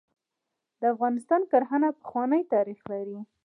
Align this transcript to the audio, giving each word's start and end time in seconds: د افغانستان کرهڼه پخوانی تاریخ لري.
د 0.79 0.81
افغانستان 0.93 1.41
کرهڼه 1.51 1.89
پخوانی 1.99 2.41
تاریخ 2.53 2.79
لري. 2.91 3.19